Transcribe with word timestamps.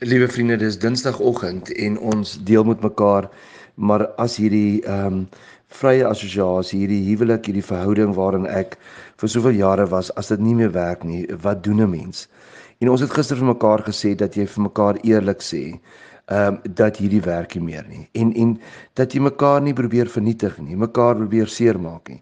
Liewe 0.00 0.28
vriende, 0.28 0.56
dis 0.56 0.76
Dinsdagoggend 0.78 1.72
en 1.74 1.96
ons 1.98 2.36
deel 2.46 2.62
met 2.64 2.84
mekaar 2.86 3.26
maar 3.74 4.04
as 4.22 4.36
hierdie 4.38 4.82
ehm 4.86 5.06
um, 5.06 5.16
vrye 5.78 6.04
assosiasie, 6.06 6.78
hierdie 6.84 7.00
huwelik, 7.08 7.48
hierdie 7.50 7.64
verhouding 7.66 8.14
waarin 8.14 8.46
ek 8.46 8.76
vir 9.20 9.32
soveel 9.32 9.58
jare 9.58 9.88
was, 9.90 10.12
as 10.22 10.30
dit 10.30 10.40
nie 10.40 10.54
meer 10.60 10.70
werk 10.76 11.02
nie, 11.04 11.24
wat 11.42 11.64
doen 11.66 11.82
'n 11.82 11.90
mens? 11.90 12.28
En 12.78 12.92
ons 12.94 13.02
het 13.02 13.10
gister 13.10 13.36
vir 13.42 13.50
mekaar 13.50 13.82
gesê 13.88 14.14
dat 14.14 14.38
jy 14.38 14.46
vir 14.46 14.62
mekaar 14.68 15.02
eerlik 15.02 15.42
sê, 15.42 15.64
ehm 16.28 16.54
um, 16.54 16.74
dat 16.76 16.96
hierdie 17.00 17.22
werk 17.24 17.54
nie 17.56 17.64
meer 17.64 17.86
nie. 17.88 18.04
En 18.12 18.34
en 18.34 18.54
dat 19.00 19.14
jy 19.16 19.20
mekaar 19.24 19.62
nie 19.64 19.72
probeer 19.72 20.10
vernietig 20.12 20.58
nie, 20.60 20.76
mekaar 20.76 21.16
probeer 21.16 21.48
seermaak 21.48 22.08
nie. 22.08 22.20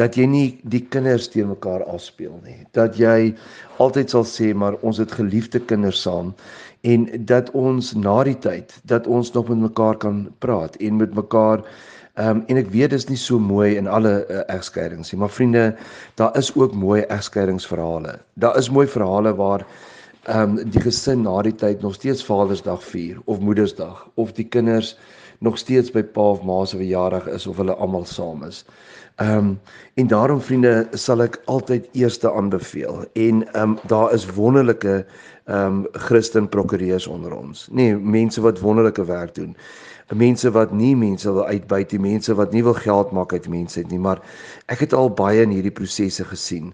Dat 0.00 0.16
jy 0.16 0.24
nie 0.26 0.46
die 0.64 0.80
kinders 0.80 1.28
teen 1.28 1.50
mekaar 1.52 1.84
afspeel 1.84 2.40
nie. 2.46 2.62
Dat 2.72 2.96
jy 2.96 3.34
altyd 3.76 4.10
sal 4.10 4.24
sê 4.24 4.54
maar 4.54 4.78
ons 4.80 4.98
het 4.98 5.12
geliefde 5.12 5.60
kinders 5.60 6.00
saam 6.02 6.32
en 6.82 7.06
dat 7.28 7.50
ons 7.52 7.92
na 7.94 8.22
die 8.24 8.38
tyd 8.40 8.72
dat 8.88 9.06
ons 9.06 9.32
nog 9.32 9.48
met 9.52 9.68
mekaar 9.68 10.00
kan 10.00 10.28
praat 10.40 10.76
en 10.80 10.96
met 10.96 11.14
mekaar 11.14 11.66
Ehm 12.20 12.28
um, 12.28 12.40
en 12.52 12.58
ek 12.60 12.66
weet 12.68 12.90
dis 12.92 13.06
nie 13.08 13.16
so 13.16 13.40
mooi 13.40 13.78
in 13.80 13.86
alle 13.88 14.10
uh, 14.28 14.42
egskeidings 14.52 15.12
nie, 15.12 15.18
maar 15.22 15.30
vriende, 15.32 15.62
daar 16.20 16.34
is 16.36 16.50
ook 16.54 16.74
mooi 16.76 17.00
egskeidingsverhale. 17.08 18.18
Daar 18.36 18.58
is 18.60 18.68
mooi 18.68 18.84
verhale 18.86 19.32
waar 19.38 19.64
ehm 20.22 20.58
um, 20.58 20.70
die 20.70 20.80
gesin 20.80 21.24
na 21.26 21.40
die 21.42 21.54
tyd 21.54 21.80
nog 21.82 21.94
steeds 21.94 22.24
Vadersdag 22.24 22.84
vier 22.84 23.18
of 23.24 23.40
Moedersdag 23.40 24.04
of 24.14 24.32
die 24.32 24.46
kinders 24.46 24.96
nog 25.42 25.58
steeds 25.58 25.90
by 25.94 26.02
pa 26.14 26.30
of 26.36 26.42
ma 26.46 26.62
se 26.64 26.78
verjaardag 26.80 27.28
is 27.34 27.46
of 27.50 27.60
hulle 27.60 27.74
almal 27.74 28.06
saam 28.08 28.44
is. 28.48 28.64
Ehm 29.20 29.38
um, 29.38 29.60
en 29.94 30.06
daarom 30.06 30.40
vriende 30.40 30.88
sal 30.96 31.22
ek 31.22 31.40
altyd 31.52 31.88
eerste 31.92 32.32
aanbeveel 32.32 33.04
en 33.12 33.44
ehm 33.52 33.62
um, 33.62 33.78
daar 33.86 34.12
is 34.14 34.26
wonderlike 34.34 35.02
ehm 35.44 35.66
um, 35.66 35.86
Christen 35.92 36.48
prokureurs 36.48 37.06
onder 37.06 37.36
ons. 37.36 37.68
Nee, 37.70 37.96
mense 37.96 38.40
wat 38.40 38.60
wonderlike 38.60 39.04
werk 39.04 39.34
doen 39.34 39.56
mense 40.14 40.50
wat 40.50 40.72
nie 40.72 40.92
mense 40.96 41.32
wil 41.32 41.46
uitbuit 41.46 41.92
nie, 41.92 42.00
mense 42.12 42.34
wat 42.36 42.52
nie 42.52 42.62
wil 42.64 42.76
geld 42.76 43.12
maak 43.16 43.32
uit 43.32 43.48
mense 43.48 43.82
nie, 43.88 44.00
maar 44.00 44.20
ek 44.72 44.84
het 44.86 44.96
al 44.96 45.10
baie 45.16 45.44
in 45.44 45.54
hierdie 45.54 45.74
prosesse 45.74 46.24
gesien. 46.28 46.72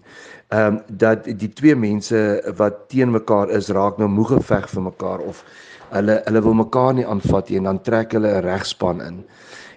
Ehm 0.49 0.79
um, 0.79 0.81
dat 0.89 1.27
die 1.27 1.51
twee 1.53 1.75
mense 1.75 2.19
wat 2.57 2.87
teen 2.89 3.11
mekaar 3.13 3.51
is, 3.53 3.69
raak 3.69 3.99
nou 4.01 4.09
moeg 4.09 4.33
geveg 4.33 4.69
vir 4.69 4.87
mekaar 4.89 5.19
of 5.19 5.43
hulle 5.91 6.21
hulle 6.25 6.41
wil 6.41 6.57
mekaar 6.63 6.93
nie 6.93 7.05
aanvat 7.05 7.49
nie 7.49 7.57
en 7.57 7.69
dan 7.69 7.81
trek 7.83 8.11
hulle 8.17 8.31
'n 8.35 8.43
regspan 8.43 9.01
in. 9.01 9.23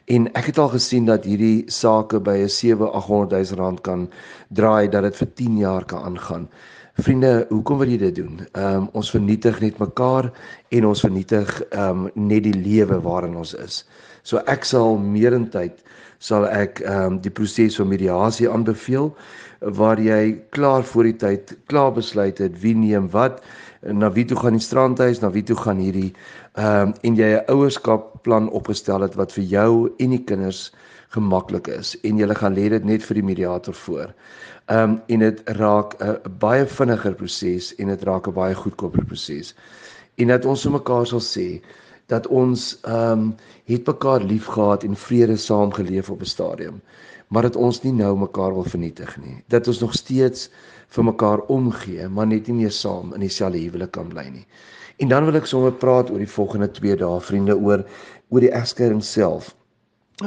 En 0.06 0.26
ek 0.34 0.46
het 0.50 0.58
al 0.58 0.68
gesien 0.68 1.04
dat 1.06 1.24
hierdie 1.24 1.64
sake 1.70 2.20
by 2.20 2.36
'n 2.42 2.48
7-800 2.48 3.30
000 3.30 3.58
rand 3.58 3.80
kan 3.80 4.08
draai 4.48 4.88
dat 4.88 5.02
dit 5.02 5.16
vir 5.16 5.28
10 5.34 5.58
jaar 5.58 5.84
kan 5.84 6.02
aangaan. 6.02 6.48
Vriende, 7.00 7.46
hoekom 7.48 7.78
wil 7.78 7.88
jy 7.88 7.98
dit 7.98 8.14
doen? 8.14 8.40
Ehm 8.52 8.74
um, 8.74 8.88
ons 8.92 9.10
vernietig 9.10 9.60
net 9.60 9.78
mekaar 9.78 10.32
en 10.68 10.86
ons 10.86 11.00
vernietig 11.00 11.62
ehm 11.70 12.04
um, 12.04 12.10
net 12.14 12.42
die 12.42 12.52
lewe 12.52 13.00
waarin 13.00 13.36
ons 13.36 13.54
is. 13.54 13.84
So 14.22 14.42
ek 14.46 14.64
sal 14.64 14.98
meerentyd 14.98 15.80
sal 16.18 16.44
ek 16.46 16.82
ehm 16.84 17.14
um, 17.14 17.20
die 17.20 17.30
proses 17.30 17.76
van 17.80 17.88
mediasie 17.88 18.50
aanbeveel 18.50 19.14
waar 19.78 20.00
jy 20.00 20.36
klaar 20.50 20.84
voor 20.84 21.08
die 21.08 21.16
tyd 21.16 21.56
klaar 21.66 21.92
besluit 21.96 22.38
het 22.38 22.60
wie 22.60 22.74
neem 22.74 23.08
wat 23.10 23.40
na 23.82 24.12
wie 24.12 24.24
toe 24.24 24.36
gaan 24.38 24.54
die 24.56 24.62
strandhuis 24.62 25.20
na 25.20 25.30
wie 25.30 25.42
toe 25.42 25.56
gaan 25.56 25.78
hierdie 25.82 26.12
ehm 26.54 26.88
um, 26.88 26.94
en 27.02 27.16
jy 27.16 27.30
'n 27.34 27.50
ouerskap 27.50 28.22
plan 28.22 28.48
opgestel 28.50 29.02
het 29.02 29.14
wat 29.14 29.32
vir 29.32 29.44
jou 29.44 29.90
en 29.98 30.10
die 30.10 30.24
kinders 30.24 30.70
gemaklik 31.14 31.68
is 31.68 31.96
en 32.02 32.18
jy 32.18 32.34
gaan 32.34 32.54
lê 32.54 32.68
dit 32.68 32.84
net 32.84 33.02
vir 33.02 33.14
die 33.14 33.28
mediator 33.30 33.74
voor. 33.74 34.14
Ehm 34.66 34.90
um, 34.90 35.00
en 35.08 35.18
dit 35.18 35.42
raak 35.58 35.96
'n 36.00 36.38
baie 36.38 36.66
vinniger 36.66 37.14
proses 37.14 37.74
en 37.76 37.88
dit 37.88 38.02
raak 38.02 38.28
'n 38.28 38.32
baie 38.32 38.54
goedkoper 38.54 39.04
proses. 39.04 39.54
En 40.16 40.28
dat 40.28 40.44
ons 40.44 40.62
vir 40.62 40.72
mekaar 40.72 41.06
sal 41.06 41.20
sê 41.20 41.60
dat 42.06 42.26
ons 42.26 42.78
ehm 42.82 43.18
um, 43.18 43.34
het 43.64 43.86
mekaar 43.86 44.22
liefgehad 44.22 44.82
en 44.84 44.96
vrede 44.96 45.36
saam 45.36 45.72
geleef 45.72 46.10
op 46.10 46.20
'n 46.20 46.24
stadium, 46.24 46.80
maar 47.28 47.42
dat 47.42 47.56
ons 47.56 47.82
nie 47.82 47.92
nou 47.92 48.18
mekaar 48.18 48.52
wil 48.54 48.64
vernietig 48.64 49.16
nie. 49.16 49.44
Dat 49.48 49.66
ons 49.66 49.80
nog 49.80 49.94
steeds 49.94 50.50
vir 50.88 51.04
mekaar 51.04 51.40
omgee, 51.40 52.08
maar 52.08 52.26
net 52.26 52.46
nie 52.46 52.56
meer 52.56 52.70
saam 52.70 53.14
in 53.14 53.20
dieselfde 53.20 53.58
huwelik 53.58 53.90
kan 53.90 54.08
bly 54.08 54.28
nie. 54.32 54.46
En 54.96 55.08
dan 55.08 55.24
wil 55.24 55.34
ek 55.34 55.46
sommer 55.46 55.72
praat 55.72 56.10
oor 56.10 56.18
die 56.18 56.28
volgende 56.28 56.70
2 56.70 56.96
dae, 56.96 57.20
vriende, 57.20 57.56
oor 57.56 57.84
oor 58.28 58.40
die 58.40 58.52
egskeiding 58.52 59.02
self. 59.04 59.54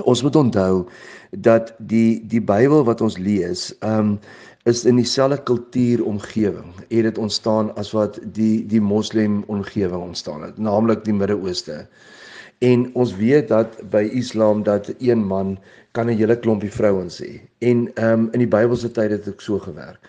Ons 0.03 0.22
moet 0.22 0.35
onthou 0.35 0.85
dat 1.31 1.73
die 1.79 2.23
die 2.28 2.41
Bybel 2.41 2.83
wat 2.83 3.01
ons 3.01 3.17
lees, 3.17 3.69
um 3.79 4.19
is 4.66 4.81
in 4.85 4.97
dieselfde 4.97 5.38
kultuur 5.45 6.01
omgewing. 6.06 6.73
Het 6.89 7.03
dit 7.06 7.17
ontstaan 7.17 7.69
as 7.78 7.91
wat 7.94 8.19
die 8.33 8.66
die 8.66 8.81
moslem 8.81 9.44
omgewing 9.47 10.01
ontstaan 10.01 10.41
het, 10.41 10.57
naamlik 10.57 11.03
die 11.06 11.13
Midde-Ooste. 11.13 11.85
En 12.66 12.88
ons 12.95 13.16
weet 13.16 13.47
dat 13.47 13.78
by 13.91 14.07
Islam 14.11 14.63
dat 14.63 14.94
een 14.97 15.22
man 15.28 15.57
kan 15.91 16.07
'n 16.09 16.17
hele 16.17 16.39
klompie 16.39 16.72
vrouens 16.72 17.22
hê. 17.22 17.41
En 17.59 17.91
um 17.95 18.29
in 18.31 18.39
die 18.39 18.47
Bybelse 18.47 18.91
tyd 18.91 19.12
het 19.12 19.25
dit 19.25 19.41
so 19.41 19.59
gewerk 19.59 20.00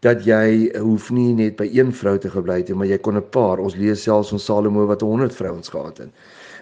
dat 0.00 0.24
jy 0.24 0.72
hoef 0.78 1.10
nie 1.10 1.34
net 1.34 1.56
by 1.56 1.68
een 1.72 1.92
vrou 1.92 2.18
te 2.18 2.30
gebly 2.30 2.56
het 2.56 2.74
maar 2.74 2.86
jy 2.86 2.98
kon 2.98 3.16
'n 3.16 3.28
paar. 3.30 3.58
Ons 3.58 3.76
lees 3.76 4.02
selfs 4.02 4.28
van 4.28 4.38
Salomo 4.38 4.86
wat 4.86 5.00
100 5.00 5.34
vrouens 5.34 5.68
gehad 5.68 5.98
het. 5.98 6.08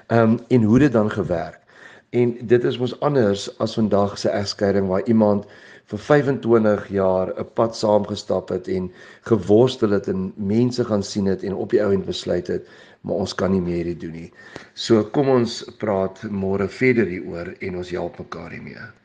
Um 0.08 0.38
en 0.48 0.62
hoe 0.62 0.78
dit 0.78 0.92
dan 0.92 1.10
gewerk? 1.10 1.60
En 2.10 2.36
dit 2.41 2.64
is 2.64 2.78
mos 2.80 3.00
anders 3.04 3.48
as 3.60 3.74
vandag 3.76 4.19
se 4.19 4.30
egskeiding 4.32 4.86
waar 4.88 5.04
iemand 5.04 5.44
vir 5.91 5.98
25 5.98 6.86
jaar 6.88 7.32
'n 7.41 7.48
pad 7.54 7.76
saamgestap 7.76 8.48
het 8.48 8.69
en 8.69 8.92
geworstel 9.28 9.91
het 9.91 10.08
en 10.08 10.32
mense 10.36 10.84
gaan 10.84 11.02
sien 11.02 11.26
het 11.26 11.42
en 11.42 11.54
op 11.54 11.70
die 11.70 11.82
ou 11.82 11.92
end 11.92 12.06
besluit 12.06 12.46
het 12.46 12.69
maar 13.00 13.14
ons 13.14 13.34
kan 13.34 13.52
nie 13.52 13.60
meer 13.60 13.84
hier 13.84 13.98
doen 13.98 14.16
nie. 14.16 14.30
So 14.74 15.04
kom 15.04 15.28
ons 15.28 15.60
praat 15.82 16.22
môre 16.30 16.69
verder 16.69 17.06
hieroor 17.06 17.52
en 17.60 17.76
ons 17.82 17.91
help 17.94 18.19
mekaar 18.19 18.50
hiermee. 18.56 18.88